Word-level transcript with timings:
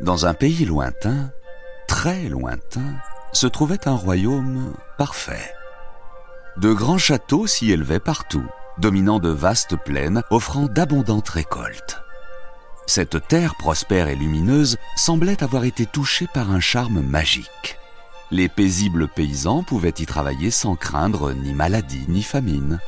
Dans 0.00 0.26
un 0.26 0.34
pays 0.34 0.64
lointain, 0.64 1.32
très 1.88 2.28
lointain, 2.28 2.94
se 3.32 3.48
trouvait 3.48 3.88
un 3.88 3.96
royaume 3.96 4.74
parfait. 4.96 5.52
De 6.56 6.72
grands 6.72 6.98
châteaux 6.98 7.48
s'y 7.48 7.72
élevaient 7.72 7.98
partout, 7.98 8.46
dominant 8.78 9.18
de 9.18 9.28
vastes 9.28 9.76
plaines, 9.76 10.22
offrant 10.30 10.66
d'abondantes 10.66 11.28
récoltes. 11.28 12.00
Cette 12.86 13.26
terre 13.26 13.56
prospère 13.56 14.06
et 14.06 14.14
lumineuse 14.14 14.76
semblait 14.96 15.42
avoir 15.42 15.64
été 15.64 15.84
touchée 15.84 16.28
par 16.32 16.52
un 16.52 16.60
charme 16.60 17.00
magique. 17.00 17.76
Les 18.30 18.48
paisibles 18.48 19.08
paysans 19.08 19.64
pouvaient 19.64 19.94
y 19.98 20.06
travailler 20.06 20.52
sans 20.52 20.76
craindre 20.76 21.32
ni 21.32 21.52
maladie 21.54 22.04
ni 22.06 22.22
famine. 22.22 22.78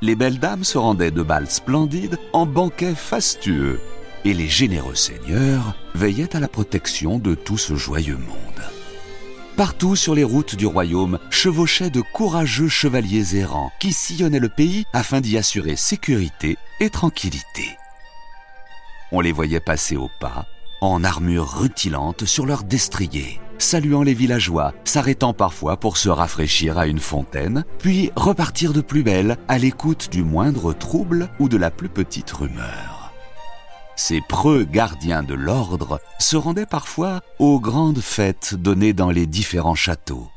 Les 0.00 0.14
belles 0.14 0.38
dames 0.38 0.64
se 0.64 0.78
rendaient 0.78 1.10
de 1.10 1.22
bals 1.22 1.50
splendides 1.50 2.18
en 2.32 2.46
banquets 2.46 2.94
fastueux, 2.94 3.78
et 4.26 4.34
les 4.34 4.48
généreux 4.48 4.96
seigneurs 4.96 5.76
veillaient 5.94 6.34
à 6.34 6.40
la 6.40 6.48
protection 6.48 7.20
de 7.20 7.36
tout 7.36 7.58
ce 7.58 7.76
joyeux 7.76 8.16
monde. 8.16 8.64
Partout 9.56 9.94
sur 9.94 10.16
les 10.16 10.24
routes 10.24 10.56
du 10.56 10.66
royaume 10.66 11.20
chevauchaient 11.30 11.90
de 11.90 12.00
courageux 12.00 12.68
chevaliers 12.68 13.36
errants 13.36 13.70
qui 13.78 13.92
sillonnaient 13.92 14.40
le 14.40 14.48
pays 14.48 14.84
afin 14.92 15.20
d'y 15.20 15.38
assurer 15.38 15.76
sécurité 15.76 16.58
et 16.80 16.90
tranquillité. 16.90 17.78
On 19.12 19.20
les 19.20 19.30
voyait 19.30 19.60
passer 19.60 19.96
au 19.96 20.10
pas, 20.18 20.46
en 20.80 21.04
armure 21.04 21.48
rutilante 21.48 22.24
sur 22.24 22.46
leurs 22.46 22.64
destriers, 22.64 23.40
saluant 23.58 24.02
les 24.02 24.14
villageois, 24.14 24.74
s'arrêtant 24.82 25.34
parfois 25.34 25.76
pour 25.76 25.96
se 25.96 26.08
rafraîchir 26.08 26.78
à 26.78 26.88
une 26.88 26.98
fontaine, 26.98 27.64
puis 27.78 28.10
repartir 28.16 28.72
de 28.72 28.80
plus 28.80 29.04
belle 29.04 29.36
à 29.46 29.56
l'écoute 29.56 30.08
du 30.10 30.24
moindre 30.24 30.72
trouble 30.72 31.28
ou 31.38 31.48
de 31.48 31.56
la 31.56 31.70
plus 31.70 31.88
petite 31.88 32.32
rumeur. 32.32 32.95
Ces 33.96 34.20
preux 34.20 34.64
gardiens 34.64 35.22
de 35.22 35.34
l'ordre 35.34 36.00
se 36.18 36.36
rendaient 36.36 36.66
parfois 36.66 37.22
aux 37.38 37.58
grandes 37.58 38.00
fêtes 38.00 38.54
données 38.54 38.92
dans 38.92 39.10
les 39.10 39.26
différents 39.26 39.74
châteaux. 39.74 40.28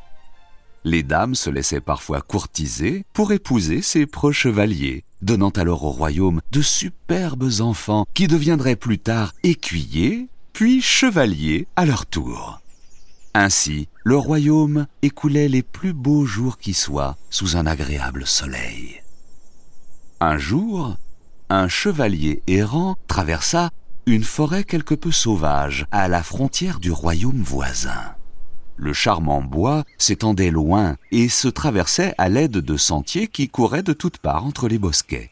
Les 0.85 1.03
dames 1.03 1.35
se 1.35 1.49
laissaient 1.49 1.81
parfois 1.81 2.21
courtiser 2.21 3.05
pour 3.13 3.33
épouser 3.33 3.81
ces 3.81 4.05
preux 4.05 4.31
chevaliers, 4.31 5.03
donnant 5.21 5.49
alors 5.49 5.83
au 5.83 5.91
royaume 5.91 6.39
de 6.51 6.61
superbes 6.61 7.51
enfants 7.59 8.05
qui 8.13 8.27
deviendraient 8.27 8.77
plus 8.77 8.97
tard 8.97 9.33
écuyers, 9.43 10.29
puis 10.53 10.81
chevaliers 10.81 11.67
à 11.75 11.85
leur 11.85 12.05
tour. 12.05 12.61
Ainsi, 13.33 13.89
le 14.03 14.17
royaume 14.17 14.87
écoulait 15.01 15.49
les 15.49 15.63
plus 15.63 15.93
beaux 15.93 16.25
jours 16.25 16.57
qui 16.57 16.73
soient 16.73 17.17
sous 17.29 17.57
un 17.57 17.65
agréable 17.65 18.25
soleil. 18.25 19.01
Un 20.21 20.37
jour, 20.37 20.97
un 21.49 21.67
chevalier 21.67 22.43
errant 22.47 22.95
traversa 23.07 23.71
une 24.05 24.23
forêt 24.23 24.63
quelque 24.63 24.93
peu 24.95 25.11
sauvage 25.11 25.85
à 25.91 26.07
la 26.07 26.23
frontière 26.23 26.79
du 26.79 26.91
royaume 26.91 27.41
voisin. 27.41 28.15
Le 28.77 28.93
charmant 28.93 29.41
bois 29.41 29.83
s'étendait 29.97 30.51
loin 30.51 30.95
et 31.11 31.27
se 31.27 31.47
traversait 31.47 32.13
à 32.17 32.29
l'aide 32.29 32.51
de 32.51 32.77
sentiers 32.77 33.27
qui 33.27 33.49
couraient 33.49 33.83
de 33.83 33.93
toutes 33.93 34.19
parts 34.19 34.45
entre 34.45 34.67
les 34.67 34.77
bosquets. 34.77 35.31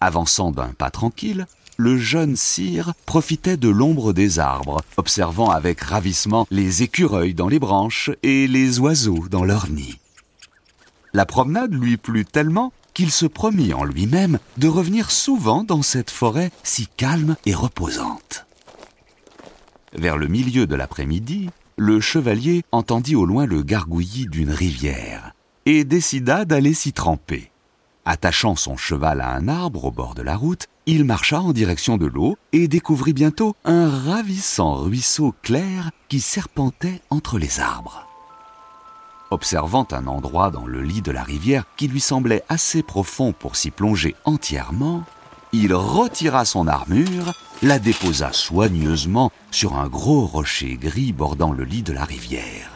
Avançant 0.00 0.52
d'un 0.52 0.68
pas 0.68 0.90
tranquille, 0.90 1.46
le 1.76 1.98
jeune 1.98 2.36
sire 2.36 2.92
profitait 3.04 3.56
de 3.56 3.68
l'ombre 3.68 4.12
des 4.12 4.38
arbres, 4.38 4.80
observant 4.96 5.50
avec 5.50 5.80
ravissement 5.80 6.46
les 6.50 6.82
écureuils 6.82 7.34
dans 7.34 7.48
les 7.48 7.58
branches 7.58 8.10
et 8.22 8.46
les 8.46 8.78
oiseaux 8.78 9.26
dans 9.28 9.44
leurs 9.44 9.68
nids. 9.68 9.98
La 11.14 11.26
promenade 11.26 11.72
lui 11.72 11.96
plut 11.96 12.24
tellement 12.24 12.72
qu'il 12.94 13.10
se 13.10 13.26
promit 13.26 13.74
en 13.74 13.84
lui-même 13.84 14.38
de 14.56 14.68
revenir 14.68 15.10
souvent 15.10 15.64
dans 15.64 15.82
cette 15.82 16.10
forêt 16.10 16.50
si 16.62 16.86
calme 16.96 17.36
et 17.44 17.54
reposante. 17.54 18.46
Vers 19.92 20.16
le 20.16 20.28
milieu 20.28 20.66
de 20.66 20.74
l'après-midi, 20.74 21.50
le 21.76 22.00
chevalier 22.00 22.62
entendit 22.72 23.16
au 23.16 23.26
loin 23.26 23.46
le 23.46 23.62
gargouillis 23.62 24.26
d'une 24.26 24.50
rivière 24.50 25.34
et 25.66 25.84
décida 25.84 26.44
d'aller 26.44 26.74
s'y 26.74 26.92
tremper. 26.92 27.50
Attachant 28.04 28.54
son 28.54 28.76
cheval 28.76 29.20
à 29.20 29.34
un 29.34 29.48
arbre 29.48 29.86
au 29.86 29.90
bord 29.90 30.14
de 30.14 30.22
la 30.22 30.36
route, 30.36 30.66
il 30.86 31.04
marcha 31.04 31.40
en 31.40 31.52
direction 31.52 31.96
de 31.96 32.06
l'eau 32.06 32.36
et 32.52 32.68
découvrit 32.68 33.14
bientôt 33.14 33.56
un 33.64 33.88
ravissant 33.88 34.74
ruisseau 34.74 35.34
clair 35.42 35.90
qui 36.08 36.20
serpentait 36.20 37.00
entre 37.08 37.38
les 37.38 37.60
arbres. 37.60 38.06
Observant 39.34 39.88
un 39.90 40.06
endroit 40.06 40.52
dans 40.52 40.64
le 40.64 40.80
lit 40.80 41.02
de 41.02 41.10
la 41.10 41.24
rivière 41.24 41.64
qui 41.76 41.88
lui 41.88 41.98
semblait 41.98 42.44
assez 42.48 42.84
profond 42.84 43.32
pour 43.32 43.56
s'y 43.56 43.72
plonger 43.72 44.14
entièrement, 44.24 45.02
il 45.52 45.74
retira 45.74 46.44
son 46.44 46.68
armure, 46.68 47.32
la 47.60 47.80
déposa 47.80 48.32
soigneusement 48.32 49.32
sur 49.50 49.76
un 49.76 49.88
gros 49.88 50.24
rocher 50.24 50.78
gris 50.80 51.12
bordant 51.12 51.50
le 51.50 51.64
lit 51.64 51.82
de 51.82 51.92
la 51.92 52.04
rivière. 52.04 52.70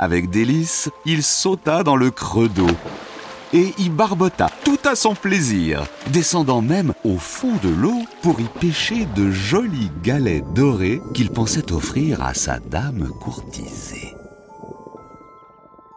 Avec 0.00 0.28
délice, 0.28 0.90
il 1.06 1.22
sauta 1.22 1.84
dans 1.84 1.94
le 1.94 2.10
creux 2.10 2.48
d'eau 2.48 2.66
et 3.52 3.72
y 3.78 3.90
barbota 3.90 4.50
tout 4.64 4.80
à 4.84 4.96
son 4.96 5.14
plaisir, 5.14 5.86
descendant 6.08 6.62
même 6.62 6.94
au 7.04 7.16
fond 7.16 7.54
de 7.62 7.68
l'eau 7.68 8.02
pour 8.22 8.40
y 8.40 8.48
pêcher 8.58 9.06
de 9.14 9.30
jolis 9.30 9.92
galets 10.02 10.42
dorés 10.52 11.00
qu'il 11.14 11.30
pensait 11.30 11.70
offrir 11.70 12.24
à 12.24 12.34
sa 12.34 12.58
dame 12.58 13.08
courtisée. 13.20 14.11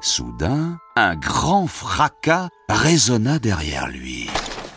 Soudain, 0.06 0.78
un 0.96 1.16
grand 1.16 1.66
fracas 1.66 2.50
résonna 2.70 3.40
derrière 3.40 3.88
lui. 3.88 4.30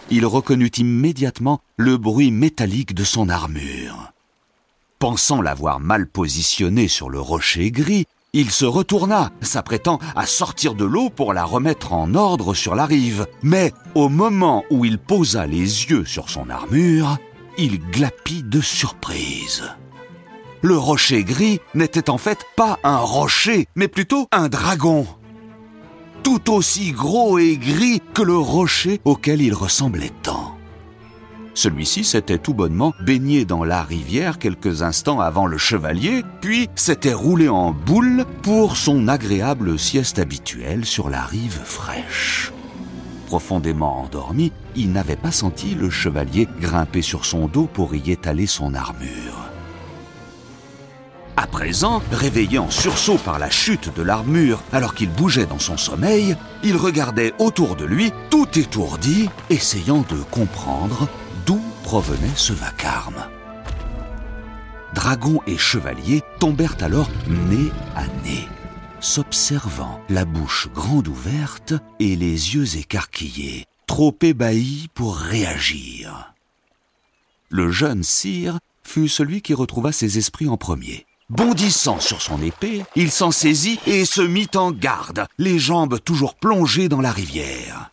Il 0.08 0.24
reconnut 0.24 0.70
immédiatement 0.78 1.60
le 1.76 1.98
bruit 1.98 2.30
métallique 2.30 2.94
de 2.94 3.04
son 3.04 3.28
armure. 3.28 4.14
Pensant 4.98 5.42
l'avoir 5.42 5.80
mal 5.80 6.06
positionnée 6.06 6.88
sur 6.88 7.10
le 7.10 7.20
rocher 7.20 7.70
gris, 7.70 8.06
il 8.32 8.50
se 8.50 8.64
retourna, 8.64 9.30
s'apprêtant 9.42 9.98
à 10.16 10.24
sortir 10.24 10.74
de 10.74 10.86
l'eau 10.86 11.10
pour 11.10 11.34
la 11.34 11.44
remettre 11.44 11.92
en 11.92 12.14
ordre 12.14 12.54
sur 12.54 12.74
la 12.74 12.86
rive. 12.86 13.26
Mais 13.42 13.74
au 13.94 14.08
moment 14.08 14.64
où 14.70 14.86
il 14.86 14.98
posa 14.98 15.46
les 15.46 15.58
yeux 15.90 16.06
sur 16.06 16.30
son 16.30 16.48
armure, 16.48 17.18
il 17.58 17.80
glapit 17.90 18.44
de 18.44 18.62
surprise. 18.62 19.62
Le 20.62 20.76
rocher 20.76 21.22
gris 21.22 21.60
n'était 21.74 22.10
en 22.10 22.18
fait 22.18 22.44
pas 22.56 22.80
un 22.82 22.96
rocher, 22.96 23.68
mais 23.76 23.86
plutôt 23.86 24.26
un 24.32 24.48
dragon. 24.48 25.06
Tout 26.28 26.52
aussi 26.52 26.92
gros 26.92 27.38
et 27.38 27.56
gris 27.56 28.02
que 28.12 28.20
le 28.20 28.36
rocher 28.36 29.00
auquel 29.06 29.40
il 29.40 29.54
ressemblait 29.54 30.12
tant. 30.22 30.58
Celui-ci 31.54 32.04
s'était 32.04 32.36
tout 32.36 32.52
bonnement 32.52 32.92
baigné 33.00 33.46
dans 33.46 33.64
la 33.64 33.82
rivière 33.82 34.38
quelques 34.38 34.82
instants 34.82 35.20
avant 35.20 35.46
le 35.46 35.56
chevalier, 35.56 36.24
puis 36.42 36.68
s'était 36.74 37.14
roulé 37.14 37.48
en 37.48 37.72
boule 37.72 38.26
pour 38.42 38.76
son 38.76 39.08
agréable 39.08 39.78
sieste 39.78 40.18
habituelle 40.18 40.84
sur 40.84 41.08
la 41.08 41.22
rive 41.22 41.60
fraîche. 41.64 42.52
Profondément 43.26 44.02
endormi, 44.02 44.52
il 44.76 44.92
n'avait 44.92 45.16
pas 45.16 45.32
senti 45.32 45.74
le 45.74 45.88
chevalier 45.88 46.46
grimper 46.60 47.00
sur 47.00 47.24
son 47.24 47.48
dos 47.48 47.70
pour 47.72 47.94
y 47.94 48.10
étaler 48.10 48.46
son 48.46 48.74
armure. 48.74 49.37
Présent, 51.58 52.04
réveillé 52.12 52.60
en 52.60 52.70
sursaut 52.70 53.18
par 53.18 53.40
la 53.40 53.50
chute 53.50 53.92
de 53.96 54.02
l'armure 54.02 54.62
alors 54.70 54.94
qu'il 54.94 55.10
bougeait 55.10 55.44
dans 55.44 55.58
son 55.58 55.76
sommeil, 55.76 56.36
il 56.62 56.76
regardait 56.76 57.34
autour 57.40 57.74
de 57.74 57.84
lui, 57.84 58.12
tout 58.30 58.46
étourdi, 58.56 59.28
essayant 59.50 60.04
de 60.08 60.22
comprendre 60.30 61.08
d'où 61.46 61.60
provenait 61.82 62.36
ce 62.36 62.52
vacarme. 62.52 63.26
Dragon 64.94 65.42
et 65.48 65.58
chevalier 65.58 66.22
tombèrent 66.38 66.76
alors 66.80 67.10
nez 67.26 67.72
à 67.96 68.06
nez, 68.22 68.46
s'observant, 69.00 70.00
la 70.08 70.24
bouche 70.24 70.68
grande 70.72 71.08
ouverte 71.08 71.74
et 71.98 72.14
les 72.14 72.54
yeux 72.54 72.76
écarquillés, 72.76 73.64
trop 73.88 74.16
ébahis 74.22 74.86
pour 74.94 75.16
réagir. 75.16 76.34
Le 77.48 77.72
jeune 77.72 78.04
sire 78.04 78.60
fut 78.84 79.08
celui 79.08 79.42
qui 79.42 79.54
retrouva 79.54 79.90
ses 79.90 80.18
esprits 80.18 80.48
en 80.48 80.56
premier. 80.56 81.07
Bondissant 81.30 82.00
sur 82.00 82.22
son 82.22 82.42
épée, 82.42 82.84
il 82.96 83.10
s'en 83.10 83.30
saisit 83.30 83.78
et 83.86 84.06
se 84.06 84.22
mit 84.22 84.48
en 84.54 84.72
garde, 84.72 85.26
les 85.36 85.58
jambes 85.58 86.00
toujours 86.02 86.34
plongées 86.34 86.88
dans 86.88 87.02
la 87.02 87.12
rivière. 87.12 87.90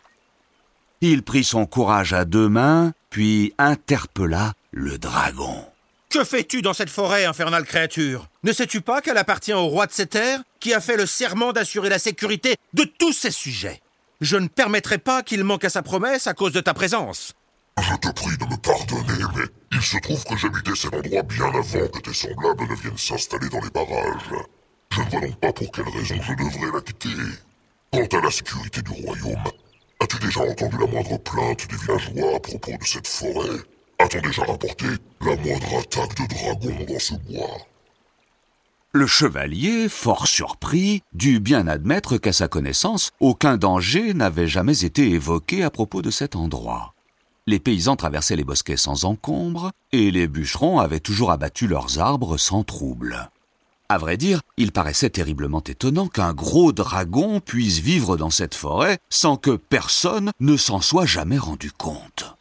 Il 1.02 1.22
prit 1.22 1.44
son 1.44 1.66
courage 1.66 2.14
à 2.14 2.24
deux 2.24 2.48
mains, 2.48 2.94
puis 3.10 3.52
interpella 3.58 4.54
le 4.70 4.96
dragon. 4.96 5.66
Que 6.08 6.24
fais-tu 6.24 6.62
dans 6.62 6.72
cette 6.72 6.88
forêt, 6.88 7.26
infernale 7.26 7.66
créature? 7.66 8.26
Ne 8.42 8.52
sais-tu 8.52 8.80
pas 8.80 9.02
qu'elle 9.02 9.18
appartient 9.18 9.52
au 9.52 9.66
roi 9.66 9.86
de 9.86 9.92
ces 9.92 10.06
terres, 10.06 10.40
qui 10.58 10.72
a 10.72 10.80
fait 10.80 10.96
le 10.96 11.04
serment 11.04 11.52
d'assurer 11.52 11.90
la 11.90 11.98
sécurité 11.98 12.56
de 12.72 12.84
tous 12.84 13.12
ses 13.12 13.30
sujets? 13.30 13.82
Je 14.22 14.38
ne 14.38 14.48
permettrai 14.48 14.96
pas 14.96 15.22
qu'il 15.22 15.44
manque 15.44 15.66
à 15.66 15.70
sa 15.70 15.82
promesse 15.82 16.26
à 16.26 16.32
cause 16.32 16.52
de 16.52 16.60
ta 16.60 16.72
présence. 16.72 17.34
Je 17.78 17.94
te 17.96 18.08
prie 18.12 18.36
de 18.38 18.44
me 18.44 18.56
pardonner, 18.56 19.24
mais 19.36 19.44
il 19.72 19.82
se 19.82 19.98
trouve 19.98 20.24
que 20.24 20.36
j'habitais 20.36 20.74
cet 20.74 20.94
endroit 20.94 21.22
bien 21.22 21.46
avant 21.46 21.88
que 21.88 22.00
tes 22.00 22.14
semblables 22.14 22.68
ne 22.68 22.74
viennent 22.74 22.98
s'installer 22.98 23.48
dans 23.48 23.60
les 23.60 23.70
barrages. 23.70 24.34
Je 24.92 25.00
ne 25.00 25.10
vois 25.10 25.20
donc 25.20 25.36
pas 25.40 25.52
pour 25.52 25.70
quelle 25.70 25.88
raison 25.88 26.16
je 26.22 26.32
devrais 26.34 26.72
la 26.72 26.80
quitter. 26.80 27.08
Quant 27.92 28.18
à 28.18 28.22
la 28.22 28.30
sécurité 28.30 28.82
du 28.82 28.90
royaume, 28.90 29.44
As-tu 30.00 30.18
déjà 30.18 30.40
entendu 30.40 30.76
la 30.78 30.86
moindre 30.86 31.18
plainte 31.18 31.66
des 31.68 31.76
villageois 31.76 32.36
à 32.36 32.40
propos 32.40 32.72
de 32.72 32.84
cette 32.84 33.06
forêt? 33.06 33.60
A-t-on 33.98 34.20
déjà 34.20 34.44
rapporté 34.44 34.86
la 35.22 35.36
moindre 35.36 35.78
attaque 35.78 36.14
de 36.16 36.34
dragon 36.34 36.84
dans 36.86 36.98
ce 36.98 37.14
bois? 37.14 37.56
Le 38.92 39.06
chevalier, 39.06 39.88
fort 39.88 40.26
surpris, 40.26 41.02
dut 41.12 41.40
bien 41.40 41.66
admettre 41.66 42.18
qu'à 42.18 42.32
sa 42.32 42.48
connaissance, 42.48 43.10
aucun 43.20 43.56
danger 43.56 44.12
n'avait 44.12 44.46
jamais 44.46 44.84
été 44.84 45.10
évoqué 45.10 45.62
à 45.64 45.70
propos 45.70 46.02
de 46.02 46.10
cet 46.10 46.36
endroit. 46.36 46.95
Les 47.48 47.60
paysans 47.60 47.94
traversaient 47.94 48.34
les 48.34 48.44
bosquets 48.44 48.76
sans 48.76 49.04
encombre, 49.04 49.70
et 49.92 50.10
les 50.10 50.26
bûcherons 50.26 50.80
avaient 50.80 51.00
toujours 51.00 51.30
abattu 51.30 51.68
leurs 51.68 52.00
arbres 52.00 52.38
sans 52.38 52.64
trouble. 52.64 53.30
À 53.88 53.98
vrai 53.98 54.16
dire, 54.16 54.42
il 54.56 54.72
paraissait 54.72 55.10
terriblement 55.10 55.62
étonnant 55.62 56.08
qu'un 56.08 56.34
gros 56.34 56.72
dragon 56.72 57.38
puisse 57.38 57.78
vivre 57.78 58.16
dans 58.16 58.30
cette 58.30 58.56
forêt 58.56 58.98
sans 59.10 59.36
que 59.36 59.54
personne 59.54 60.32
ne 60.40 60.56
s'en 60.56 60.80
soit 60.80 61.06
jamais 61.06 61.38
rendu 61.38 61.70
compte. 61.70 62.34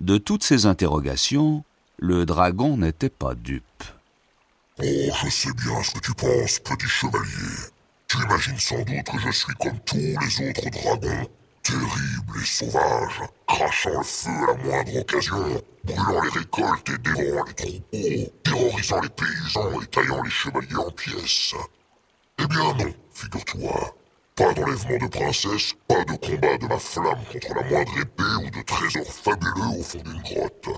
De 0.00 0.18
toutes 0.18 0.44
ces 0.44 0.66
interrogations, 0.66 1.64
le 1.98 2.26
dragon 2.26 2.76
n'était 2.76 3.08
pas 3.08 3.34
dupe. 3.34 3.62
Oh, 4.78 4.84
je 4.84 5.30
sais 5.30 5.52
bien 5.54 5.82
ce 5.82 5.92
que 5.92 6.00
tu 6.00 6.12
penses, 6.12 6.58
petit 6.58 6.88
chevalier. 6.88 7.70
Tu 8.08 8.18
imagines 8.18 8.58
sans 8.58 8.78
doute 8.82 9.04
que 9.10 9.18
je 9.18 9.30
suis 9.30 9.54
comme 9.54 9.78
tous 9.86 9.96
les 9.96 10.50
autres 10.50 10.70
dragons, 10.70 11.28
terrible 11.62 12.40
et 12.40 12.44
sauvage, 12.44 13.20
crachant 13.46 13.98
le 13.98 14.02
feu 14.02 14.30
à 14.30 14.46
la 14.46 14.64
moindre 14.64 15.00
occasion, 15.00 15.62
brûlant 15.84 16.22
les 16.22 16.30
récoltes 16.30 16.90
et 16.90 16.98
dévorant 16.98 17.44
les 17.44 17.54
troupeaux, 17.54 18.32
terrorisant 18.42 19.00
les 19.00 19.08
paysans 19.08 19.80
et 19.80 19.86
taillant 19.86 20.22
les 20.22 20.30
chevaliers 20.30 20.76
en 20.76 20.90
pièces. 20.90 21.54
Eh 22.38 22.46
bien 22.46 22.74
non, 22.74 22.94
figure-toi. 23.12 23.94
Pas 24.34 24.54
d'enlèvement 24.54 24.98
de 24.98 25.08
princesse, 25.08 25.74
pas 25.86 26.04
de 26.04 26.16
combat 26.16 26.56
de 26.58 26.66
ma 26.66 26.78
flamme 26.78 27.24
contre 27.30 27.54
la 27.54 27.62
moindre 27.68 27.98
épée 27.98 28.46
ou 28.46 28.50
de 28.50 28.62
trésor 28.62 29.12
fabuleux 29.12 29.78
au 29.78 29.82
fond 29.82 29.98
d'une 29.98 30.22
grotte. 30.22 30.68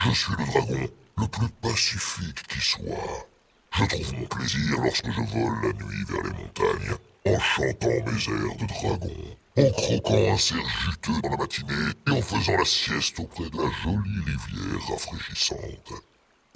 Je 0.00 0.10
suis 0.10 0.32
le 0.38 0.46
dragon 0.46 0.88
le 1.18 1.28
plus 1.28 1.48
pacifique 1.60 2.46
qui 2.46 2.60
soit. 2.60 3.28
Je 3.72 3.84
trouve 3.86 4.14
mon 4.14 4.26
plaisir 4.26 4.80
lorsque 4.80 5.10
je 5.10 5.20
vole 5.20 5.62
la 5.62 5.72
nuit 5.72 6.04
vers 6.08 6.22
les 6.22 6.30
montagnes, 6.30 6.96
en 7.26 7.40
chantant 7.40 7.88
mes 7.88 7.96
airs 7.96 8.56
de 8.56 8.66
dragon, 8.66 9.36
en 9.56 9.70
croquant 9.70 10.32
un 10.32 10.38
cerf 10.38 10.58
juteux 10.84 11.20
dans 11.22 11.30
la 11.30 11.36
matinée 11.36 11.92
et 12.08 12.10
en 12.10 12.22
faisant 12.22 12.56
la 12.56 12.64
sieste 12.64 13.20
auprès 13.20 13.48
de 13.50 13.56
la 13.56 13.70
jolie 13.82 14.24
rivière 14.26 14.88
rafraîchissante. 14.90 15.92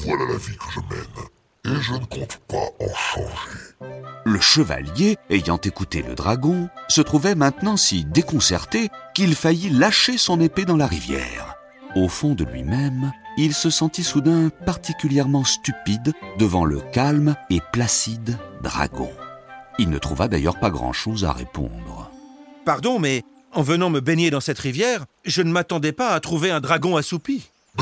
Voilà 0.05 0.25
la 0.27 0.37
vie 0.37 0.57
que 0.57 0.73
je 0.73 0.81
mène, 0.81 1.77
et 1.77 1.81
je 1.81 1.93
ne 1.93 2.05
compte 2.07 2.41
pas 2.49 2.85
en 2.85 2.95
changer. 2.95 4.15
Le 4.25 4.41
chevalier, 4.41 5.17
ayant 5.31 5.59
écouté 5.59 6.03
le 6.03 6.15
dragon, 6.15 6.69
se 6.89 7.01
trouvait 7.01 7.35
maintenant 7.35 7.77
si 7.77 8.05
déconcerté 8.05 8.89
qu'il 9.15 9.35
faillit 9.35 9.71
lâcher 9.71 10.19
son 10.19 10.41
épée 10.41 10.65
dans 10.65 10.77
la 10.77 10.87
rivière. 10.87 11.57
Au 11.95 12.09
fond 12.09 12.35
de 12.35 12.45
lui-même, 12.45 13.13
il 13.37 13.55
se 13.55 13.71
sentit 13.71 14.05
soudain 14.05 14.51
particulièrement 14.67 15.45
stupide 15.45 16.13
devant 16.39 16.65
le 16.65 16.81
calme 16.81 17.37
et 17.49 17.61
placide 17.73 18.37
dragon. 18.63 19.11
Il 19.79 19.89
ne 19.91 19.99
trouva 19.99 20.27
d'ailleurs 20.27 20.59
pas 20.59 20.71
grand-chose 20.71 21.25
à 21.25 21.33
répondre. 21.33 22.08
Pardon, 22.69 22.99
mais 22.99 23.25
en 23.55 23.63
venant 23.63 23.89
me 23.89 24.01
baigner 24.01 24.29
dans 24.29 24.43
cette 24.43 24.59
rivière, 24.59 25.07
je 25.25 25.41
ne 25.41 25.51
m'attendais 25.51 25.93
pas 25.93 26.11
à 26.11 26.21
trouver 26.21 26.51
un 26.51 26.61
dragon 26.61 26.99
assoupi. 26.99 27.49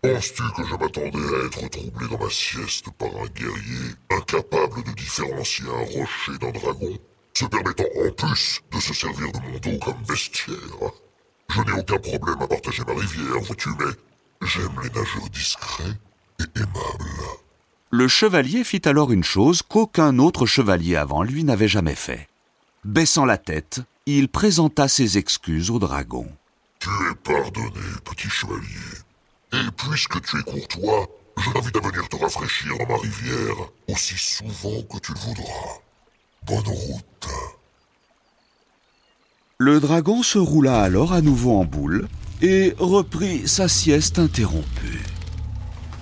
Penses-tu 0.00 0.42
que 0.56 0.66
je 0.66 0.74
m'attendais 0.74 1.18
à 1.18 1.44
être 1.44 1.68
troublé 1.68 2.08
dans 2.08 2.16
ma 2.18 2.30
sieste 2.30 2.86
par 2.96 3.10
un 3.10 3.26
guerrier 3.26 3.92
incapable 4.08 4.84
de 4.84 4.92
différencier 4.92 5.66
un 5.66 5.84
rocher 5.84 6.38
d'un 6.40 6.50
dragon, 6.50 6.98
se 7.34 7.44
permettant 7.44 7.84
en 7.94 8.10
plus 8.10 8.62
de 8.72 8.80
se 8.80 8.94
servir 8.94 9.30
de 9.30 9.38
mon 9.40 9.58
dos 9.58 9.78
comme 9.84 10.02
vestiaire 10.08 10.56
Je 11.50 11.60
n'ai 11.60 11.72
aucun 11.72 11.98
problème 11.98 12.40
à 12.40 12.46
partager 12.46 12.84
ma 12.86 12.94
rivière, 12.94 13.42
vois-tu, 13.42 13.68
mais 13.78 13.92
j'aime 14.46 14.80
les 14.82 14.88
nageurs 14.88 15.28
discrets 15.30 15.92
et 16.40 16.58
aimables. 16.58 17.43
Le 17.96 18.08
chevalier 18.08 18.64
fit 18.64 18.82
alors 18.86 19.12
une 19.12 19.22
chose 19.22 19.62
qu'aucun 19.62 20.18
autre 20.18 20.46
chevalier 20.46 20.96
avant 20.96 21.22
lui 21.22 21.44
n'avait 21.44 21.68
jamais 21.68 21.94
fait. 21.94 22.28
Baissant 22.84 23.24
la 23.24 23.38
tête, 23.38 23.82
il 24.04 24.28
présenta 24.28 24.88
ses 24.88 25.16
excuses 25.16 25.70
au 25.70 25.78
dragon. 25.78 26.26
Tu 26.80 26.88
es 26.88 27.14
pardonné, 27.22 27.86
petit 28.04 28.28
chevalier. 28.28 28.90
Et 29.52 29.70
puisque 29.76 30.20
tu 30.22 30.40
es 30.40 30.42
courtois, 30.42 31.06
je 31.38 31.50
t'invite 31.52 31.76
à 31.76 31.80
venir 31.86 32.08
te 32.08 32.16
rafraîchir 32.16 32.76
dans 32.78 32.88
ma 32.88 33.00
rivière 33.00 33.70
aussi 33.86 34.18
souvent 34.18 34.82
que 34.90 34.98
tu 34.98 35.12
le 35.12 35.20
voudras. 35.20 35.78
Bonne 36.44 36.66
route. 36.66 37.28
Le 39.58 39.78
dragon 39.78 40.24
se 40.24 40.38
roula 40.38 40.82
alors 40.82 41.12
à 41.12 41.20
nouveau 41.20 41.60
en 41.60 41.64
boule 41.64 42.08
et 42.42 42.74
reprit 42.76 43.46
sa 43.46 43.68
sieste 43.68 44.18
interrompue. 44.18 45.13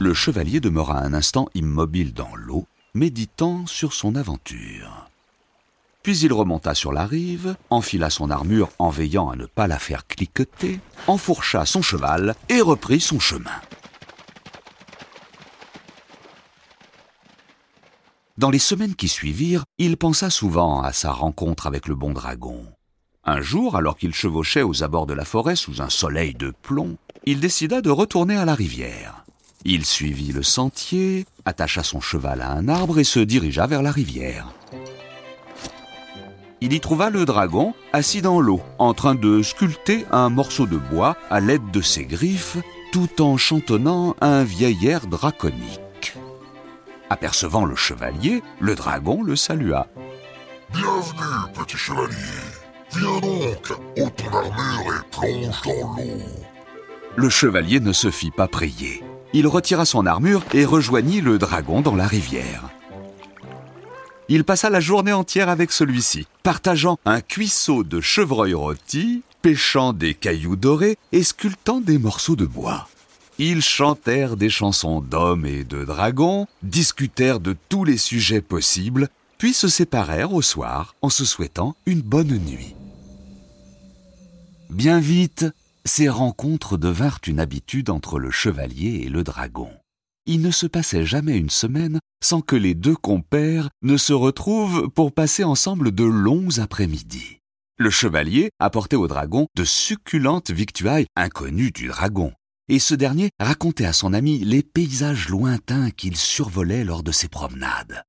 Le 0.03 0.15
chevalier 0.15 0.59
demeura 0.59 0.99
un 0.99 1.15
instant 1.15 1.49
immobile 1.55 2.13
dans 2.13 2.35
l'eau, 2.35 2.67
méditant 2.93 3.67
sur 3.67 3.93
son 3.93 4.17
aventure. 4.17 5.09
Puis 6.03 6.19
il 6.19 6.33
remonta 6.33 6.75
sur 6.75 6.93
la 6.93 7.07
rive, 7.07 7.55
enfila 7.71 8.11
son 8.11 8.29
armure 8.29 8.71
en 8.81 8.91
veillant 8.91 9.31
à 9.31 9.37
ne 9.37 9.47
pas 9.47 9.69
la 9.69 9.79
faire 9.79 10.09
cliqueter, 10.09 10.81
enfourcha 11.07 11.67
son 11.67 11.83
cheval 11.83 12.35
et 12.49 12.61
reprit 12.61 12.99
son 12.99 13.21
chemin. 13.21 13.61
Dans 18.39 18.51
les 18.51 18.59
semaines 18.59 18.97
qui 18.97 19.07
suivirent, 19.07 19.63
il 19.79 19.97
pensa 19.97 20.31
souvent 20.31 20.83
à 20.83 20.93
sa 20.93 21.13
rencontre 21.13 21.69
avec 21.69 21.87
le 21.87 21.95
bon 21.95 22.11
dragon. 22.11 22.67
Un 23.23 23.41
jour, 23.41 23.77
alors 23.77 23.97
qu'il 23.97 24.15
chevauchait 24.15 24.63
aux 24.63 24.83
abords 24.83 25.07
de 25.07 25.15
la 25.15 25.25
forêt 25.25 25.55
sous 25.55 25.81
un 25.81 25.91
soleil 25.91 26.35
de 26.35 26.53
plomb, 26.63 26.97
il 27.25 27.39
décida 27.39 27.81
de 27.81 27.91
retourner 27.91 28.37
à 28.37 28.45
la 28.45 28.57
rivière. 28.57 29.22
Il 29.65 29.85
suivit 29.85 30.33
le 30.33 30.43
sentier, 30.43 31.27
attacha 31.45 31.83
son 31.83 32.01
cheval 32.01 32.41
à 32.41 32.53
un 32.53 32.69
arbre 32.69 32.99
et 32.99 33.05
se 33.05 33.21
dirigea 33.21 33.67
vers 33.67 33.83
la 33.83 33.93
rivière 33.93 34.49
il 36.63 36.73
y 36.73 36.79
trouva 36.79 37.11
le 37.11 37.25
dragon 37.25 37.75
assis 37.93 38.23
dans 38.23 38.41
l'eau, 38.41 38.63
en 38.79 38.95
train 38.95 39.17
de 39.17 39.43
sculpter 39.43 40.07
un 40.13 40.29
morceau 40.29 40.65
de 40.65 40.77
bois 40.77 41.17
à 41.29 41.41
l'aide 41.41 41.73
de 41.73 41.81
ses 41.81 42.05
griffes, 42.05 42.57
tout 42.93 43.21
en 43.21 43.37
chantonnant 43.37 44.15
un 44.21 44.45
vieil 44.45 44.87
air 44.87 45.09
draconique. 45.09 46.17
Apercevant 47.11 47.65
le 47.65 47.75
chevalier, 47.75 48.45
le 48.61 48.77
dragon 48.77 49.25
le 49.25 49.35
salua. 49.35 49.89
Bienvenue, 50.73 51.53
petit 51.53 51.77
chevalier. 51.77 52.15
Viens 52.93 53.21
donc, 53.21 53.71
ôte 53.99 54.17
ton 54.17 54.37
armure 54.37 54.95
et 54.95 55.11
plonge 55.11 55.63
dans 55.65 55.97
l'eau. 55.97 56.23
Le 57.17 57.29
chevalier 57.29 57.81
ne 57.81 57.93
se 57.93 58.13
fit 58.13 58.31
pas 58.31 58.47
prier. 58.47 59.03
Il 59.35 59.47
retira 59.47 59.85
son 59.85 60.07
armure 60.07 60.43
et 60.53 60.65
rejoignit 60.65 61.21
le 61.21 61.39
dragon 61.39 61.81
dans 61.81 61.97
la 61.97 62.07
rivière 62.07 62.73
il 64.35 64.45
passa 64.45 64.71
la 64.71 64.81
journée 64.81 65.13
entière 65.13 65.51
avec 65.51 65.73
celui-ci, 65.73 66.27
partageant 66.43 66.99
un 67.05 67.21
cuisseau 67.21 67.85
de 67.85 68.01
chevreuil 68.01 68.55
rôti, 68.55 69.23
pêchant 69.43 69.93
des 69.93 70.15
cailloux 70.15 70.57
dorés 70.57 70.97
et 71.13 71.23
sculptant 71.23 71.81
des 71.81 71.99
morceaux 71.99 72.35
de 72.35 72.47
bois. 72.47 72.89
Ils 73.39 73.61
chantèrent 73.61 74.39
des 74.39 74.49
chansons 74.49 75.03
d'hommes 75.03 75.45
et 75.45 75.65
de 75.65 75.85
dragons, 75.85 76.47
discutèrent 76.63 77.41
de 77.41 77.55
tous 77.69 77.85
les 77.85 77.99
sujets 77.99 78.41
possibles, 78.41 79.11
puis 79.37 79.53
se 79.53 79.69
séparèrent 79.69 80.33
au 80.33 80.41
soir 80.41 80.95
en 81.03 81.11
se 81.11 81.27
souhaitant 81.27 81.77
une 81.85 82.01
bonne 82.01 82.39
nuit. 82.39 82.75
Bien 84.71 84.99
vite, 84.99 85.45
ces 85.85 86.09
rencontres 86.09 86.77
devinrent 86.77 87.21
une 87.27 87.41
habitude 87.41 87.91
entre 87.91 88.19
le 88.19 88.31
chevalier 88.31 89.03
et 89.05 89.09
le 89.09 89.25
dragon 89.25 89.71
il 90.27 90.41
ne 90.41 90.51
se 90.51 90.67
passait 90.67 91.05
jamais 91.05 91.37
une 91.37 91.51
semaine 91.51 91.99
sans 92.23 92.41
que 92.41 92.57
les 92.57 92.75
deux 92.75 92.95
compères 92.95 93.71
ne 93.83 93.97
se 93.97 94.13
retrouvent 94.13 94.89
pour 94.91 95.13
passer 95.13 95.45
ensemble 95.45 95.93
de 95.93 96.05
longs 96.05 96.59
après-midi. 96.59 97.41
Le 97.79 97.91
chevalier 97.91 98.51
apportait 98.61 98.97
au 98.97 99.09
dragon 99.09 99.49
de 99.57 99.65
succulentes 99.65 100.51
victuailles 100.51 101.07
inconnues 101.17 101.73
du 101.73 101.89
dragon, 101.89 102.33
et 102.69 102.79
ce 102.79 102.95
dernier 102.95 103.31
racontait 103.41 103.87
à 103.87 103.93
son 103.93 104.13
ami 104.13 104.39
les 104.39 104.63
paysages 104.63 105.29
lointains 105.29 105.91
qu'il 105.91 106.17
survolait 106.17 106.85
lors 106.85 107.03
de 107.03 107.11
ses 107.11 107.29
promenades. 107.29 108.05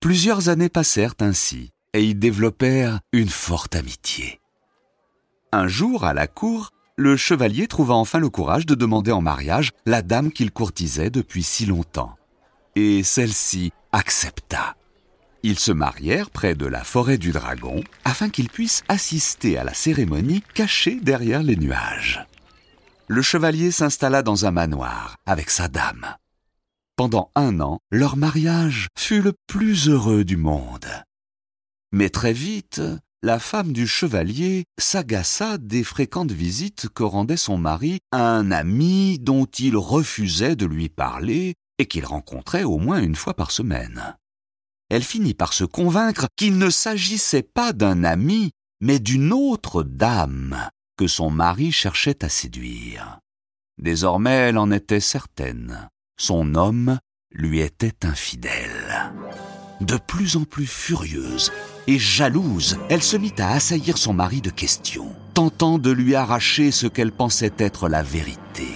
Plusieurs 0.00 0.50
années 0.50 0.68
passèrent 0.68 1.14
ainsi, 1.20 1.70
et 1.94 2.04
ils 2.04 2.18
développèrent 2.18 3.00
une 3.12 3.28
forte 3.28 3.74
amitié. 3.74 4.40
Un 5.52 5.66
jour, 5.66 6.04
à 6.04 6.12
la 6.12 6.26
cour, 6.26 6.72
le 6.96 7.16
chevalier 7.16 7.66
trouva 7.66 7.94
enfin 7.94 8.18
le 8.18 8.30
courage 8.30 8.66
de 8.66 8.74
demander 8.74 9.10
en 9.10 9.20
mariage 9.20 9.72
la 9.84 10.02
dame 10.02 10.30
qu'il 10.30 10.52
courtisait 10.52 11.10
depuis 11.10 11.42
si 11.42 11.66
longtemps. 11.66 12.16
Et 12.76 13.02
celle-ci 13.02 13.72
accepta. 13.92 14.76
Ils 15.42 15.58
se 15.58 15.72
marièrent 15.72 16.30
près 16.30 16.54
de 16.54 16.66
la 16.66 16.84
forêt 16.84 17.18
du 17.18 17.32
dragon 17.32 17.82
afin 18.04 18.30
qu'ils 18.30 18.48
puissent 18.48 18.84
assister 18.88 19.58
à 19.58 19.64
la 19.64 19.74
cérémonie 19.74 20.42
cachée 20.54 20.98
derrière 21.00 21.42
les 21.42 21.56
nuages. 21.56 22.26
Le 23.08 23.22
chevalier 23.22 23.70
s'installa 23.70 24.22
dans 24.22 24.46
un 24.46 24.50
manoir 24.50 25.16
avec 25.26 25.50
sa 25.50 25.68
dame. 25.68 26.06
Pendant 26.96 27.30
un 27.34 27.60
an, 27.60 27.80
leur 27.90 28.16
mariage 28.16 28.86
fut 28.96 29.20
le 29.20 29.34
plus 29.46 29.88
heureux 29.88 30.24
du 30.24 30.36
monde. 30.36 30.86
Mais 31.92 32.08
très 32.08 32.32
vite, 32.32 32.80
la 33.24 33.38
femme 33.38 33.72
du 33.72 33.86
chevalier 33.86 34.64
s'agaça 34.78 35.56
des 35.56 35.82
fréquentes 35.82 36.30
visites 36.30 36.90
que 36.90 37.02
rendait 37.02 37.38
son 37.38 37.56
mari 37.56 38.00
à 38.12 38.20
un 38.28 38.50
ami 38.50 39.18
dont 39.18 39.46
il 39.46 39.78
refusait 39.78 40.56
de 40.56 40.66
lui 40.66 40.90
parler 40.90 41.54
et 41.78 41.86
qu'il 41.86 42.04
rencontrait 42.04 42.64
au 42.64 42.76
moins 42.76 43.00
une 43.02 43.14
fois 43.14 43.32
par 43.32 43.50
semaine. 43.50 44.14
Elle 44.90 45.02
finit 45.02 45.32
par 45.32 45.54
se 45.54 45.64
convaincre 45.64 46.26
qu'il 46.36 46.58
ne 46.58 46.68
s'agissait 46.68 47.42
pas 47.42 47.72
d'un 47.72 48.04
ami, 48.04 48.50
mais 48.82 48.98
d'une 48.98 49.32
autre 49.32 49.82
dame 49.82 50.68
que 50.98 51.06
son 51.06 51.30
mari 51.30 51.72
cherchait 51.72 52.22
à 52.22 52.28
séduire. 52.28 53.20
Désormais 53.78 54.34
elle 54.34 54.58
en 54.58 54.70
était 54.70 55.00
certaine. 55.00 55.88
Son 56.18 56.54
homme 56.54 56.98
lui 57.30 57.60
était 57.60 58.04
infidèle. 58.04 59.14
De 59.80 59.96
plus 59.96 60.36
en 60.36 60.44
plus 60.44 60.66
furieuse 60.66 61.52
et 61.86 61.98
jalouse, 61.98 62.78
elle 62.88 63.02
se 63.02 63.16
mit 63.16 63.34
à 63.38 63.52
assaillir 63.52 63.98
son 63.98 64.14
mari 64.14 64.40
de 64.40 64.50
questions, 64.50 65.12
tentant 65.34 65.78
de 65.78 65.90
lui 65.90 66.14
arracher 66.14 66.70
ce 66.70 66.86
qu'elle 66.86 67.12
pensait 67.12 67.52
être 67.58 67.88
la 67.88 68.02
vérité. 68.02 68.68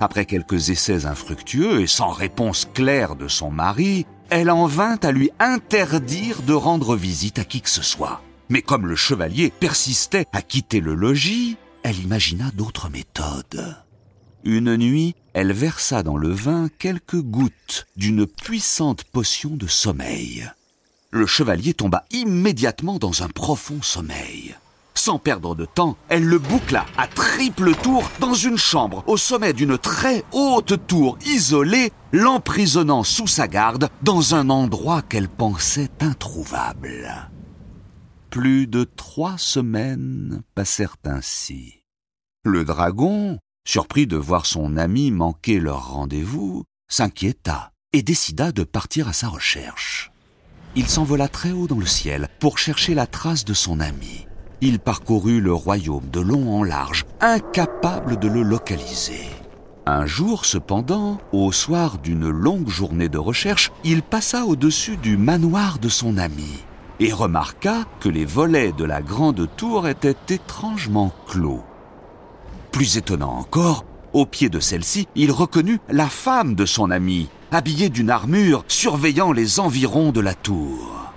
Après 0.00 0.24
quelques 0.24 0.70
essais 0.70 1.06
infructueux 1.06 1.80
et 1.80 1.88
sans 1.88 2.10
réponse 2.10 2.68
claire 2.72 3.16
de 3.16 3.26
son 3.26 3.50
mari, 3.50 4.06
elle 4.30 4.50
en 4.50 4.66
vint 4.66 4.98
à 5.02 5.10
lui 5.10 5.30
interdire 5.40 6.42
de 6.42 6.52
rendre 6.52 6.94
visite 6.94 7.38
à 7.38 7.44
qui 7.44 7.60
que 7.60 7.70
ce 7.70 7.82
soit. 7.82 8.22
Mais 8.48 8.62
comme 8.62 8.86
le 8.86 8.96
chevalier 8.96 9.52
persistait 9.58 10.26
à 10.32 10.42
quitter 10.42 10.80
le 10.80 10.94
logis, 10.94 11.56
elle 11.82 11.98
imagina 11.98 12.50
d'autres 12.54 12.88
méthodes. 12.88 13.76
Une 14.44 14.76
nuit, 14.76 15.14
elle 15.32 15.52
versa 15.52 16.02
dans 16.02 16.16
le 16.16 16.30
vin 16.30 16.68
quelques 16.78 17.20
gouttes 17.20 17.86
d'une 17.96 18.26
puissante 18.26 19.04
potion 19.04 19.50
de 19.50 19.66
sommeil. 19.66 20.50
Le 21.10 21.26
chevalier 21.26 21.74
tomba 21.74 22.04
immédiatement 22.10 22.98
dans 22.98 23.22
un 23.22 23.28
profond 23.28 23.82
sommeil. 23.82 24.54
Sans 24.94 25.18
perdre 25.18 25.54
de 25.54 25.64
temps, 25.64 25.96
elle 26.08 26.24
le 26.24 26.38
boucla 26.38 26.84
à 26.96 27.06
triple 27.06 27.74
tour 27.76 28.10
dans 28.20 28.34
une 28.34 28.58
chambre 28.58 29.04
au 29.06 29.16
sommet 29.16 29.52
d'une 29.52 29.78
très 29.78 30.24
haute 30.32 30.86
tour 30.86 31.18
isolée, 31.24 31.92
l'emprisonnant 32.12 33.04
sous 33.04 33.28
sa 33.28 33.48
garde 33.48 33.90
dans 34.02 34.34
un 34.34 34.50
endroit 34.50 35.02
qu'elle 35.02 35.28
pensait 35.28 35.90
introuvable. 36.00 37.30
Plus 38.30 38.66
de 38.66 38.84
trois 38.84 39.38
semaines 39.38 40.42
passèrent 40.54 40.96
ainsi. 41.04 41.84
Le 42.44 42.64
dragon, 42.64 43.38
surpris 43.68 44.06
de 44.06 44.16
voir 44.16 44.46
son 44.46 44.78
ami 44.78 45.10
manquer 45.10 45.60
leur 45.60 45.92
rendez-vous, 45.92 46.64
s'inquiéta 46.90 47.72
et 47.92 48.02
décida 48.02 48.50
de 48.50 48.64
partir 48.64 49.08
à 49.08 49.12
sa 49.12 49.28
recherche. 49.28 50.10
Il 50.74 50.86
s'envola 50.86 51.28
très 51.28 51.52
haut 51.52 51.66
dans 51.66 51.78
le 51.78 51.84
ciel 51.84 52.28
pour 52.40 52.56
chercher 52.56 52.94
la 52.94 53.06
trace 53.06 53.44
de 53.44 53.52
son 53.52 53.80
ami. 53.80 54.26
Il 54.62 54.78
parcourut 54.78 55.42
le 55.42 55.52
royaume 55.52 56.08
de 56.10 56.20
long 56.20 56.58
en 56.58 56.64
large, 56.64 57.04
incapable 57.20 58.18
de 58.18 58.26
le 58.26 58.42
localiser. 58.42 59.28
Un 59.84 60.06
jour 60.06 60.46
cependant, 60.46 61.20
au 61.32 61.52
soir 61.52 61.98
d'une 61.98 62.30
longue 62.30 62.70
journée 62.70 63.10
de 63.10 63.18
recherche, 63.18 63.70
il 63.84 64.02
passa 64.02 64.46
au-dessus 64.46 64.96
du 64.96 65.18
manoir 65.18 65.78
de 65.78 65.90
son 65.90 66.16
ami 66.16 66.64
et 67.00 67.12
remarqua 67.12 67.84
que 68.00 68.08
les 68.08 68.24
volets 68.24 68.72
de 68.72 68.84
la 68.84 69.02
grande 69.02 69.46
tour 69.56 69.88
étaient 69.88 70.16
étrangement 70.30 71.12
clos. 71.26 71.62
Plus 72.72 72.96
étonnant 72.96 73.38
encore, 73.38 73.84
au 74.12 74.26
pied 74.26 74.48
de 74.48 74.60
celle-ci, 74.60 75.08
il 75.14 75.30
reconnut 75.32 75.80
la 75.88 76.08
femme 76.08 76.54
de 76.54 76.66
son 76.66 76.90
ami, 76.90 77.28
habillée 77.50 77.88
d'une 77.88 78.10
armure, 78.10 78.64
surveillant 78.68 79.32
les 79.32 79.60
environs 79.60 80.12
de 80.12 80.20
la 80.20 80.34
tour. 80.34 81.12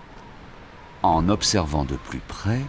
En 1.04 1.30
observant 1.30 1.86
de 1.86 1.96
plus 1.96 2.22
près, 2.28 2.62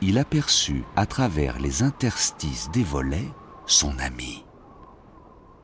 il 0.00 0.18
aperçut 0.18 0.84
à 0.96 1.06
travers 1.06 1.58
les 1.58 1.82
interstices 1.82 2.70
des 2.72 2.84
volets 2.84 3.30
son 3.66 3.98
ami. 3.98 4.44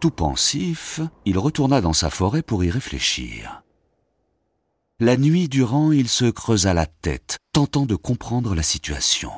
Tout 0.00 0.10
pensif, 0.10 1.00
il 1.24 1.38
retourna 1.38 1.80
dans 1.80 1.92
sa 1.92 2.10
forêt 2.10 2.42
pour 2.42 2.62
y 2.62 2.70
réfléchir. 2.70 3.62
La 5.00 5.16
nuit 5.16 5.48
durant, 5.48 5.90
il 5.90 6.08
se 6.08 6.26
creusa 6.26 6.74
la 6.74 6.86
tête, 6.86 7.38
tentant 7.52 7.86
de 7.86 7.96
comprendre 7.96 8.54
la 8.54 8.62
situation. 8.62 9.32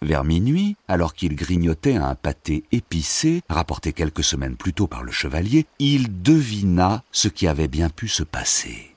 Vers 0.00 0.24
minuit, 0.24 0.76
alors 0.86 1.12
qu'il 1.14 1.34
grignotait 1.34 1.96
un 1.96 2.14
pâté 2.14 2.64
épicé, 2.70 3.42
rapporté 3.48 3.92
quelques 3.92 4.22
semaines 4.22 4.56
plus 4.56 4.72
tôt 4.72 4.86
par 4.86 5.02
le 5.02 5.10
chevalier, 5.10 5.66
il 5.78 6.22
devina 6.22 7.02
ce 7.10 7.28
qui 7.28 7.48
avait 7.48 7.68
bien 7.68 7.88
pu 7.88 8.06
se 8.06 8.22
passer. 8.22 8.94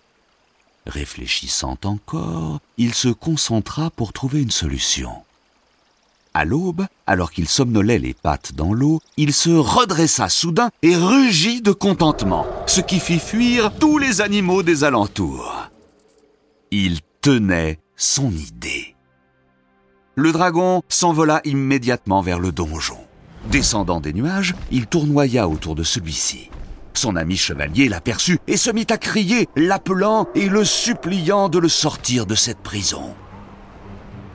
Réfléchissant 0.85 1.77
encore, 1.83 2.59
il 2.77 2.93
se 2.93 3.09
concentra 3.09 3.89
pour 3.89 4.13
trouver 4.13 4.41
une 4.41 4.51
solution. 4.51 5.11
À 6.33 6.45
l'aube, 6.45 6.85
alors 7.07 7.31
qu'il 7.31 7.47
somnolait 7.47 7.99
les 7.99 8.13
pattes 8.13 8.53
dans 8.53 8.73
l'eau, 8.73 9.01
il 9.17 9.33
se 9.33 9.49
redressa 9.49 10.29
soudain 10.29 10.69
et 10.81 10.95
rugit 10.95 11.61
de 11.61 11.71
contentement, 11.71 12.45
ce 12.67 12.79
qui 12.79 12.99
fit 12.99 13.19
fuir 13.19 13.73
tous 13.79 13.97
les 13.97 14.21
animaux 14.21 14.63
des 14.63 14.83
alentours. 14.83 15.69
Il 16.71 17.01
tenait 17.21 17.79
son 17.97 18.31
idée. 18.31 18.90
Le 20.21 20.31
dragon 20.31 20.83
s'envola 20.87 21.41
immédiatement 21.45 22.21
vers 22.21 22.37
le 22.37 22.51
donjon. 22.51 22.99
Descendant 23.49 23.99
des 23.99 24.13
nuages, 24.13 24.53
il 24.69 24.85
tournoya 24.85 25.49
autour 25.49 25.73
de 25.73 25.81
celui-ci. 25.81 26.51
Son 26.93 27.15
ami 27.15 27.37
chevalier 27.37 27.89
l'aperçut 27.89 28.37
et 28.45 28.55
se 28.55 28.69
mit 28.69 28.85
à 28.91 28.99
crier, 28.99 29.49
l'appelant 29.55 30.27
et 30.35 30.47
le 30.47 30.63
suppliant 30.63 31.49
de 31.49 31.57
le 31.57 31.69
sortir 31.69 32.27
de 32.27 32.35
cette 32.35 32.59
prison. 32.59 33.15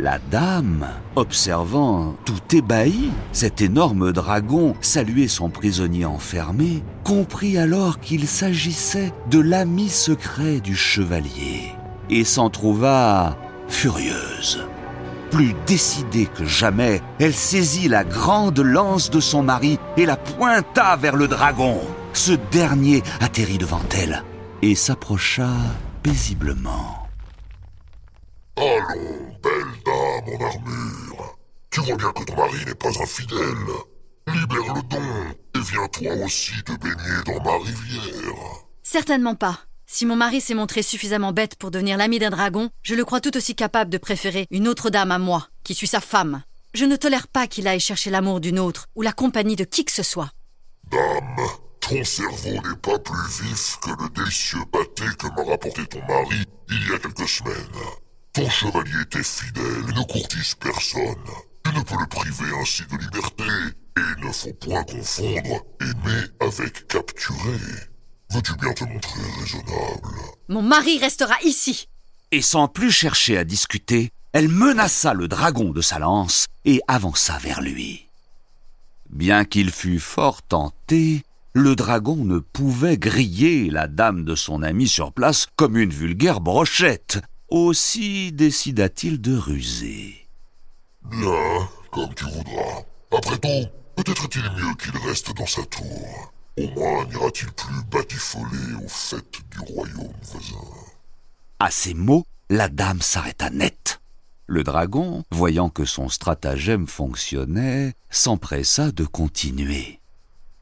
La 0.00 0.18
dame, 0.18 0.88
observant 1.14 2.16
tout 2.24 2.56
ébahi 2.56 3.12
cet 3.30 3.60
énorme 3.60 4.10
dragon 4.10 4.74
saluer 4.80 5.28
son 5.28 5.50
prisonnier 5.50 6.04
enfermé, 6.04 6.82
comprit 7.04 7.58
alors 7.58 8.00
qu'il 8.00 8.26
s'agissait 8.26 9.12
de 9.30 9.38
l'ami 9.38 9.88
secret 9.88 10.58
du 10.58 10.74
chevalier 10.74 11.70
et 12.10 12.24
s'en 12.24 12.50
trouva 12.50 13.36
furieuse. 13.68 14.65
Plus 15.30 15.54
décidée 15.66 16.26
que 16.26 16.44
jamais, 16.44 17.02
elle 17.18 17.34
saisit 17.34 17.88
la 17.88 18.04
grande 18.04 18.60
lance 18.60 19.10
de 19.10 19.20
son 19.20 19.42
mari 19.42 19.78
et 19.96 20.06
la 20.06 20.16
pointa 20.16 20.96
vers 20.96 21.16
le 21.16 21.28
dragon. 21.28 21.80
Ce 22.12 22.32
dernier 22.32 23.02
atterrit 23.20 23.58
devant 23.58 23.82
elle 23.94 24.22
et 24.62 24.74
s'approcha 24.74 25.48
paisiblement. 26.02 27.08
Allons, 28.56 29.36
belle 29.42 29.74
dame 29.84 30.34
en 30.34 30.44
armure. 30.46 31.36
Tu 31.70 31.80
vois 31.80 31.96
bien 31.96 32.12
que 32.12 32.24
ton 32.24 32.36
mari 32.36 32.64
n'est 32.64 32.74
pas 32.74 32.88
infidèle. 32.88 33.66
Libère 34.28 34.74
le 34.74 34.82
don 34.88 35.02
et 35.54 35.60
viens 35.60 35.88
toi 35.88 36.24
aussi 36.24 36.62
te 36.64 36.72
baigner 36.72 37.22
dans 37.26 37.42
ma 37.44 37.58
rivière. 37.58 38.34
Certainement 38.82 39.34
pas. 39.34 39.58
Si 39.88 40.04
mon 40.04 40.16
mari 40.16 40.40
s'est 40.40 40.54
montré 40.54 40.82
suffisamment 40.82 41.32
bête 41.32 41.54
pour 41.54 41.70
devenir 41.70 41.96
l'ami 41.96 42.18
d'un 42.18 42.30
dragon, 42.30 42.70
je 42.82 42.96
le 42.96 43.04
crois 43.04 43.20
tout 43.20 43.36
aussi 43.36 43.54
capable 43.54 43.88
de 43.88 43.98
préférer 43.98 44.48
une 44.50 44.66
autre 44.66 44.90
dame 44.90 45.12
à 45.12 45.18
moi, 45.18 45.48
qui 45.62 45.74
suis 45.74 45.86
sa 45.86 46.00
femme. 46.00 46.42
Je 46.74 46.84
ne 46.84 46.96
tolère 46.96 47.28
pas 47.28 47.46
qu'il 47.46 47.68
aille 47.68 47.80
chercher 47.80 48.10
l'amour 48.10 48.40
d'une 48.40 48.58
autre 48.58 48.88
ou 48.96 49.02
la 49.02 49.12
compagnie 49.12 49.54
de 49.54 49.64
qui 49.64 49.84
que 49.84 49.92
ce 49.92 50.02
soit. 50.02 50.30
Dame, 50.90 51.36
ton 51.80 52.02
cerveau 52.02 52.50
n'est 52.50 52.76
pas 52.82 52.98
plus 52.98 53.42
vif 53.42 53.78
que 53.80 53.90
le 53.90 54.10
délicieux 54.10 54.64
pâté 54.72 55.04
que 55.18 55.28
m'a 55.28 55.50
rapporté 55.50 55.86
ton 55.86 56.00
mari 56.00 56.42
il 56.68 56.90
y 56.90 56.94
a 56.94 56.98
quelques 56.98 57.28
semaines. 57.28 57.54
Ton 58.32 58.50
chevalier 58.50 59.02
était 59.02 59.22
fidèle 59.22 59.84
et 59.88 59.92
ne 59.92 60.04
courtise 60.04 60.56
personne. 60.56 61.14
Tu 61.64 61.72
ne 61.72 61.82
peux 61.82 61.98
le 61.98 62.06
priver 62.08 62.52
ainsi 62.60 62.82
de 62.90 62.96
liberté. 62.98 63.44
Et 63.98 64.00
il 64.18 64.26
ne 64.26 64.32
faut 64.32 64.52
point 64.54 64.82
confondre 64.84 65.64
aimer 65.80 66.26
avec 66.40 66.88
capturer. 66.88 67.95
Veux-tu 68.30 68.54
bien 68.56 68.72
te 68.72 68.84
montrer 68.84 69.20
raisonnable? 69.40 70.18
Mon 70.48 70.62
mari 70.62 70.98
restera 70.98 71.34
ici. 71.44 71.88
Et 72.32 72.42
sans 72.42 72.68
plus 72.68 72.90
chercher 72.90 73.38
à 73.38 73.44
discuter, 73.44 74.10
elle 74.32 74.48
menaça 74.48 75.14
le 75.14 75.28
dragon 75.28 75.70
de 75.70 75.80
sa 75.80 75.98
lance 75.98 76.46
et 76.64 76.80
avança 76.88 77.38
vers 77.38 77.60
lui. 77.60 78.08
Bien 79.08 79.44
qu'il 79.44 79.70
fût 79.70 80.00
fort 80.00 80.42
tenté, 80.42 81.22
le 81.52 81.76
dragon 81.76 82.16
ne 82.16 82.38
pouvait 82.38 82.98
griller 82.98 83.70
la 83.70 83.86
dame 83.86 84.24
de 84.24 84.34
son 84.34 84.62
ami 84.62 84.88
sur 84.88 85.12
place 85.12 85.46
comme 85.56 85.76
une 85.76 85.90
vulgaire 85.90 86.40
brochette. 86.40 87.20
Aussi 87.48 88.32
décida-t-il 88.32 89.20
de 89.20 89.36
ruser. 89.36 90.28
Bien, 91.04 91.68
comme 91.92 92.12
tu 92.14 92.24
voudras. 92.24 92.82
Après 93.16 93.38
tout, 93.38 93.70
peut-être 93.94 94.24
est-il 94.24 94.42
mieux 94.42 94.74
qu'il 94.74 94.96
reste 95.06 95.32
dans 95.34 95.46
sa 95.46 95.62
tour. 95.64 96.32
Au 96.58 96.68
moins 96.70 97.04
n'ira-t-il 97.04 97.52
plus 97.52 97.84
batifoler 97.90 98.74
aux 98.82 98.88
fêtes 98.88 99.40
du 99.50 99.60
royaume 99.60 100.12
voisin? 100.22 100.56
À 101.58 101.70
ces 101.70 101.92
mots, 101.92 102.26
la 102.48 102.68
dame 102.68 103.02
s'arrêta 103.02 103.50
net. 103.50 104.00
Le 104.46 104.62
dragon, 104.62 105.24
voyant 105.30 105.68
que 105.68 105.84
son 105.84 106.08
stratagème 106.08 106.86
fonctionnait, 106.86 107.94
s'empressa 108.10 108.90
de 108.92 109.04
continuer. 109.04 110.00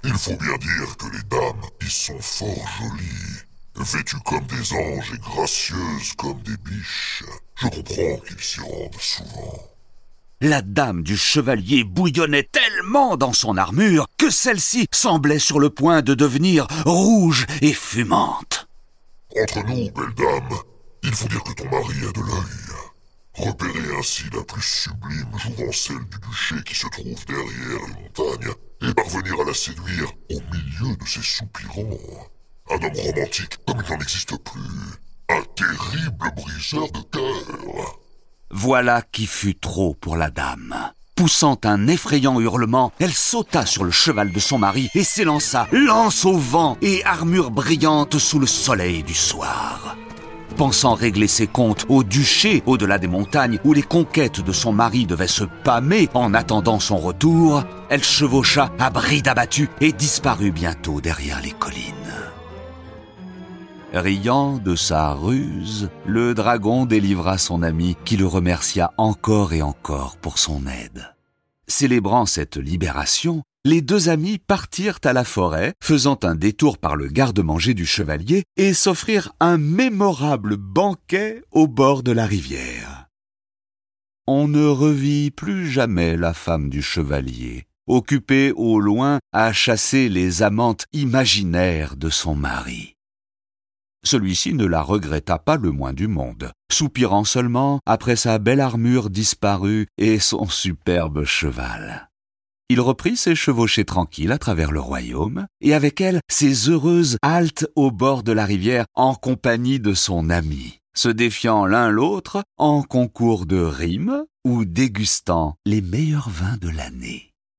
Il 0.03 0.15
faut 0.15 0.37
bien 0.37 0.57
dire 0.59 0.97
que 0.97 1.07
les 1.07 1.23
dames 1.31 1.63
y 1.81 1.91
sont 1.91 2.21
fort 2.21 2.69
jolies. 2.79 3.43
vêtues 3.77 4.21
comme 4.25 4.47
des 4.47 4.73
anges 4.73 5.13
et 5.15 5.19
gracieuses 5.19 6.13
comme 6.17 6.41
des 6.43 6.57
biches. 6.57 7.25
Je 7.57 7.69
comprends 7.69 8.17
qu'ils 8.27 8.41
s'y 8.41 8.61
rendent 8.61 9.01
souvent. 9.01 9.74
La 10.45 10.61
dame 10.61 11.03
du 11.03 11.17
chevalier 11.17 11.85
bouillonnait 11.85 12.51
tellement 12.53 13.17
dans 13.17 13.33
son 13.33 13.57
armure 13.57 14.07
que 14.19 14.29
celle-ci 14.29 14.87
semblait 14.93 15.39
sur 15.39 15.59
le 15.59 15.71
point 15.71 16.03
de 16.03 16.13
devenir 16.13 16.67
rouge 16.85 17.47
et 17.63 17.73
fumante. 17.73 18.69
Entre 19.41 19.61
nous, 19.61 19.91
belle 19.91 20.15
dame, 20.15 20.59
il 21.03 21.15
faut 21.15 21.29
dire 21.29 21.43
que 21.45 21.55
ton 21.55 21.65
mari 21.71 21.95
a 22.07 22.13
de 22.13 22.21
l'œil. 22.21 22.77
Repérer 23.37 23.97
ainsi 23.99 24.25
la 24.35 24.43
plus 24.43 24.61
sublime 24.61 25.31
jouvencelle 25.39 26.05
du 26.11 26.29
duché 26.29 26.57
qui 26.67 26.75
se 26.75 26.89
trouve 26.89 27.25
derrière 27.25 27.87
les 27.89 28.03
montagnes 28.03 28.55
et 28.83 28.93
parvenir 28.93 29.41
à 29.41 29.45
la 29.47 29.55
séduire 29.55 30.13
au 30.31 30.41
milieu 30.53 30.95
de 30.95 31.07
ses 31.07 31.23
soupirants. 31.23 32.29
Un 32.69 32.75
homme 32.75 32.97
romantique 32.99 33.57
comme 33.67 33.83
il 33.83 33.95
n'en 33.95 33.99
existe 33.99 34.37
plus. 34.45 34.61
Un 35.31 35.43
terrible 35.57 36.35
briseur 36.37 36.93
de 36.93 37.01
cœur. 37.11 37.99
Voilà 38.57 39.03
qui 39.03 39.27
fut 39.27 39.57
trop 39.57 39.95
pour 40.01 40.17
la 40.17 40.31
dame. 40.31 40.77
Poussant 41.17 41.59
un 41.65 41.89
effrayant 41.89 42.41
hurlement, 42.41 42.93
elle 43.01 43.13
sauta 43.13 43.67
sur 43.67 43.83
le 43.83 43.91
cheval 43.91 44.31
de 44.31 44.39
son 44.39 44.59
mari 44.59 44.91
et 44.95 45.03
s'élança, 45.03 45.67
lance 45.73 46.25
au 46.25 46.39
vent 46.39 46.79
et 46.81 47.05
armure 47.05 47.51
brillante 47.51 48.17
sous 48.17 48.39
le 48.39 48.47
soleil 48.47 49.03
du 49.03 49.13
soir. 49.13 49.97
Pensant 50.57 50.95
régler 50.95 51.27
ses 51.27 51.49
comptes 51.49 51.85
au 51.89 52.05
duché 52.05 52.63
au-delà 52.65 52.99
des 52.99 53.09
montagnes 53.09 53.59
où 53.65 53.73
les 53.73 53.83
conquêtes 53.83 54.41
de 54.41 54.53
son 54.53 54.73
mari 54.73 55.05
devaient 55.05 55.27
se 55.27 55.43
pâmer 55.65 56.09
en 56.15 56.33
attendant 56.33 56.79
son 56.79 56.99
retour, 56.99 57.65
elle 57.89 58.05
chevaucha 58.05 58.71
à 58.79 58.89
bride 58.89 59.27
abattue 59.27 59.69
et 59.81 59.91
disparut 59.91 60.53
bientôt 60.53 61.01
derrière 61.01 61.41
les 61.41 61.51
collines. 61.51 62.04
Riant 63.97 64.59
de 64.59 64.75
sa 64.75 65.13
ruse, 65.13 65.89
le 66.05 66.35
dragon 66.35 66.85
délivra 66.85 67.39
son 67.39 67.63
ami 67.63 67.97
qui 68.05 68.17
le 68.17 68.27
remercia 68.27 68.91
encore 68.97 69.53
et 69.53 69.63
encore 69.63 70.17
pour 70.17 70.39
son 70.41 70.67
aide. 70.67 71.15
Célébrant 71.69 72.27
cette 72.27 72.57
libération, 72.57 73.45
les 73.65 73.83
deux 73.83 74.09
amis 74.09 74.39
partirent 74.39 74.99
à 75.05 75.13
la 75.13 75.23
forêt, 75.23 75.75
faisant 75.81 76.19
un 76.25 76.35
détour 76.35 76.79
par 76.79 76.97
le 76.97 77.07
garde-manger 77.07 77.73
du 77.73 77.87
chevalier, 77.87 78.43
et 78.57 78.75
s'offrirent 78.75 79.33
un 79.39 79.59
mémorable 79.59 80.57
banquet 80.57 81.45
au 81.53 81.69
bord 81.69 82.03
de 82.03 82.11
la 82.11 82.27
rivière. 82.27 83.07
On 84.27 84.49
ne 84.49 84.67
revit 84.67 85.31
plus 85.31 85.71
jamais 85.71 86.17
la 86.17 86.35
femme 86.35 86.69
du 86.69 86.83
chevalier, 86.83 87.67
occupée 87.87 88.53
au 88.57 88.81
loin 88.81 89.21
à 89.33 89.53
chasser 89.53 90.09
les 90.09 90.43
amantes 90.43 90.87
imaginaires 90.93 91.95
de 91.95 92.11
son 92.11 92.35
mari. 92.35 92.94
Celui-ci 94.07 94.55
ne 94.55 94.67
la 94.67 94.83
regretta 94.83 95.39
pas 95.39 95.57
le 95.57 95.71
moins 95.71 95.93
du 95.93 96.09
monde, 96.09 96.53
soupirant 96.71 97.25
seulement 97.25 97.81
après 97.87 98.17
sa 98.17 98.39
belle 98.39 98.61
armure 98.61 99.09
disparue 99.11 99.87
et 99.99 100.19
son 100.19 100.47
superbe 100.47 101.25
cheval. 101.25 102.11
Il 102.71 102.81
reprit 102.81 103.17
ses 103.17 103.35
chevauchées 103.35 103.85
tranquilles 103.85 104.33
à 104.33 104.39
travers 104.39 104.73
le 104.73 104.81
royaume, 104.81 105.47
et 105.61 105.75
avec 105.75 106.01
elle 106.01 106.21
ses 106.31 106.71
heureuses 106.71 107.19
haltes 107.23 107.67
au 107.77 107.91
bord 107.91 108.23
de 108.23 108.33
la 108.33 108.45
rivière 108.45 108.87
en 108.95 109.15
compagnie 109.15 109.81
de 109.81 109.93
son 109.95 110.31
ami, 110.31 110.81
se 110.97 111.09
défiant 111.09 111.67
l'un 111.67 111.91
l'autre 111.91 112.43
en 112.57 112.83
concours 112.83 113.47
de 113.47 113.59
rimes 113.59 114.25
ou 114.47 114.65
dégustant 114.65 115.57
les 115.67 115.83
meilleurs 115.83 116.31
vins 116.31 116.57
de 116.59 116.71
l'année. 116.71 117.34